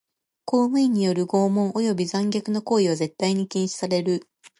[0.45, 4.27] 公務員による拷問および残虐な行為は絶対に禁止される。